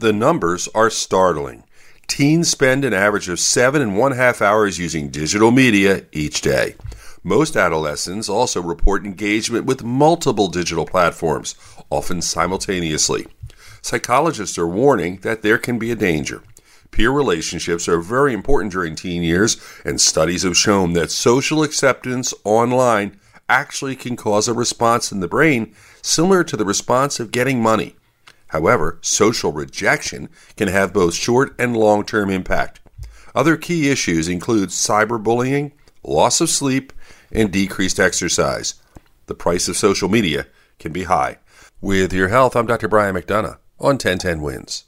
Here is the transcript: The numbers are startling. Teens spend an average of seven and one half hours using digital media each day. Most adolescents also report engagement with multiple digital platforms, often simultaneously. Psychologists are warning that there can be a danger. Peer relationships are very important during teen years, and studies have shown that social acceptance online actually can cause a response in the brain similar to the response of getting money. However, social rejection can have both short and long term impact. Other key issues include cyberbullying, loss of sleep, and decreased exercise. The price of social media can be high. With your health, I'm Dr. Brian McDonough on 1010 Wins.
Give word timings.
The 0.00 0.14
numbers 0.14 0.66
are 0.74 0.88
startling. 0.88 1.62
Teens 2.08 2.48
spend 2.48 2.86
an 2.86 2.94
average 2.94 3.28
of 3.28 3.38
seven 3.38 3.82
and 3.82 3.98
one 3.98 4.12
half 4.12 4.40
hours 4.40 4.78
using 4.78 5.10
digital 5.10 5.50
media 5.50 6.06
each 6.10 6.40
day. 6.40 6.76
Most 7.22 7.54
adolescents 7.54 8.26
also 8.26 8.62
report 8.62 9.04
engagement 9.04 9.66
with 9.66 9.84
multiple 9.84 10.48
digital 10.48 10.86
platforms, 10.86 11.54
often 11.90 12.22
simultaneously. 12.22 13.26
Psychologists 13.82 14.56
are 14.56 14.66
warning 14.66 15.18
that 15.18 15.42
there 15.42 15.58
can 15.58 15.78
be 15.78 15.90
a 15.90 15.96
danger. 15.96 16.42
Peer 16.92 17.10
relationships 17.10 17.86
are 17.86 18.00
very 18.00 18.32
important 18.32 18.72
during 18.72 18.94
teen 18.94 19.22
years, 19.22 19.58
and 19.84 20.00
studies 20.00 20.44
have 20.44 20.56
shown 20.56 20.94
that 20.94 21.10
social 21.10 21.62
acceptance 21.62 22.32
online 22.44 23.20
actually 23.50 23.96
can 23.96 24.16
cause 24.16 24.48
a 24.48 24.54
response 24.54 25.12
in 25.12 25.20
the 25.20 25.28
brain 25.28 25.74
similar 26.00 26.42
to 26.42 26.56
the 26.56 26.64
response 26.64 27.20
of 27.20 27.32
getting 27.32 27.62
money. 27.62 27.96
However, 28.50 28.98
social 29.00 29.52
rejection 29.52 30.28
can 30.56 30.68
have 30.68 30.92
both 30.92 31.14
short 31.14 31.54
and 31.58 31.76
long 31.76 32.04
term 32.04 32.30
impact. 32.30 32.80
Other 33.34 33.56
key 33.56 33.90
issues 33.90 34.28
include 34.28 34.70
cyberbullying, 34.70 35.72
loss 36.02 36.40
of 36.40 36.50
sleep, 36.50 36.92
and 37.30 37.52
decreased 37.52 38.00
exercise. 38.00 38.74
The 39.26 39.34
price 39.34 39.68
of 39.68 39.76
social 39.76 40.08
media 40.08 40.46
can 40.80 40.92
be 40.92 41.04
high. 41.04 41.38
With 41.80 42.12
your 42.12 42.28
health, 42.28 42.56
I'm 42.56 42.66
Dr. 42.66 42.88
Brian 42.88 43.14
McDonough 43.14 43.58
on 43.78 43.96
1010 43.96 44.42
Wins. 44.42 44.84